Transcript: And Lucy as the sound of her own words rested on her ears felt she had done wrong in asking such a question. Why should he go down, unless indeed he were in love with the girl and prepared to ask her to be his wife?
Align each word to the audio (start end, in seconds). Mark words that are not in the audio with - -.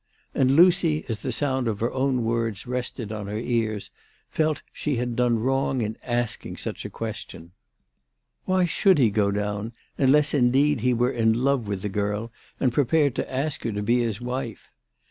And 0.33 0.55
Lucy 0.55 1.05
as 1.09 1.19
the 1.19 1.31
sound 1.31 1.67
of 1.67 1.79
her 1.79 1.93
own 1.93 2.23
words 2.23 2.65
rested 2.65 3.11
on 3.11 3.27
her 3.27 3.37
ears 3.37 3.91
felt 4.31 4.63
she 4.73 4.95
had 4.95 5.15
done 5.15 5.37
wrong 5.37 5.83
in 5.83 5.95
asking 6.01 6.57
such 6.57 6.83
a 6.85 6.89
question. 6.89 7.51
Why 8.45 8.65
should 8.65 8.97
he 8.97 9.11
go 9.11 9.29
down, 9.29 9.73
unless 9.99 10.33
indeed 10.33 10.81
he 10.81 10.91
were 10.95 11.11
in 11.11 11.43
love 11.43 11.67
with 11.67 11.83
the 11.83 11.89
girl 11.89 12.31
and 12.59 12.73
prepared 12.73 13.13
to 13.13 13.31
ask 13.31 13.61
her 13.63 13.71
to 13.71 13.83
be 13.83 13.99
his 13.99 14.19
wife? 14.19 14.69